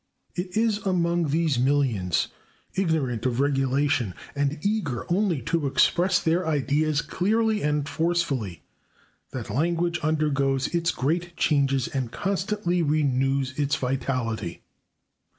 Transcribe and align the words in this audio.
It 0.35 0.57
is 0.57 0.79
among 0.79 1.27
these 1.27 1.59
millions, 1.59 2.29
ignorant 2.73 3.27
of 3.27 3.39
regulation 3.39 4.15
and 4.35 4.57
eager 4.65 5.05
only 5.13 5.43
to 5.43 5.67
express 5.67 6.19
their 6.19 6.47
ideas 6.47 7.03
clearly 7.03 7.61
and 7.61 7.87
forcefully, 7.87 8.63
that 9.29 9.51
language 9.53 9.99
undergoes 10.01 10.69
its 10.73 10.89
great 10.89 11.37
changes 11.37 11.87
and 11.87 12.09
constantly 12.11 12.81
renews 12.81 13.51
its 13.59 13.75
vitality. 13.75 14.63